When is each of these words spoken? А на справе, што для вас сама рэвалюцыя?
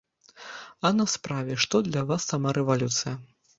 А 0.89 0.91
на 0.99 1.05
справе, 1.17 1.59
што 1.67 1.83
для 1.91 2.05
вас 2.09 2.27
сама 2.33 2.57
рэвалюцыя? 2.61 3.17